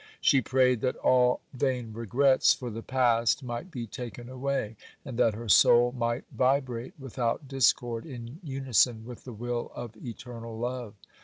She 0.19 0.41
prayed 0.41 0.81
that 0.81 0.95
all 0.95 1.41
vain 1.53 1.93
regrets 1.93 2.55
for 2.55 2.71
the 2.71 2.81
past 2.81 3.43
might 3.43 3.69
be 3.69 3.85
taken 3.85 4.29
away, 4.29 4.75
and 5.05 5.15
that 5.19 5.35
her 5.35 5.47
soul 5.47 5.91
might 5.91 6.23
vibrate 6.31 6.95
without 6.97 7.47
discord 7.47 8.07
in 8.07 8.39
unison 8.43 9.05
with 9.05 9.25
the 9.25 9.31
will 9.33 9.71
of 9.75 9.95
Eternal 10.03 10.57
Love. 10.57 10.95